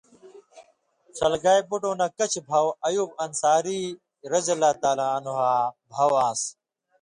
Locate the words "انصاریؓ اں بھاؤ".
3.23-6.11